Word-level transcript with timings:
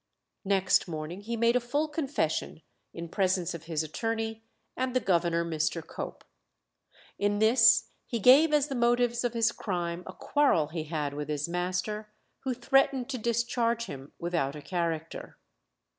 Next 0.45 0.87
morning 0.87 1.21
he 1.21 1.37
made 1.37 1.55
a 1.55 1.59
full 1.59 1.87
confession 1.87 2.63
in 2.91 3.07
presence 3.07 3.53
of 3.53 3.65
his 3.65 3.83
attorney, 3.83 4.41
and 4.75 4.95
the 4.95 4.99
governor, 4.99 5.45
Mr. 5.45 5.85
Cope. 5.85 6.23
In 7.19 7.37
this 7.37 7.89
he 8.07 8.17
gave 8.17 8.51
as 8.51 8.67
the 8.67 8.73
motives 8.73 9.23
of 9.23 9.33
his 9.35 9.51
crime 9.51 10.01
a 10.07 10.13
quarrel 10.13 10.69
he 10.69 10.85
had 10.85 11.13
with 11.13 11.29
his 11.29 11.47
master, 11.47 12.09
who 12.39 12.55
threatened 12.55 13.09
to 13.11 13.19
discharge 13.19 13.85
him 13.85 14.11
without 14.17 14.55
a 14.55 14.61
character. 14.63 15.37